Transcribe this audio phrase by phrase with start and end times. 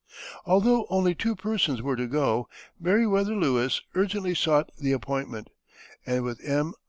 [0.47, 5.51] Although only two persons were to go, Meriwether Lewis urgently sought the appointment,
[6.07, 6.73] and with M.